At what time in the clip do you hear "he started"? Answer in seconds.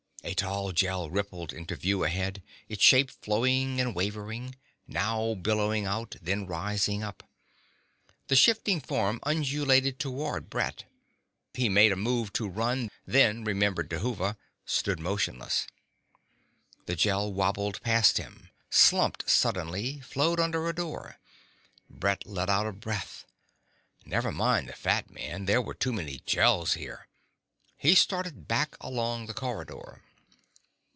27.75-28.47